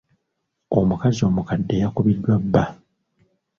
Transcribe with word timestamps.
Omukazi 0.79 1.21
omukadde 1.29 1.75
yakubiddwa 1.83 2.35
bba. 2.43 2.63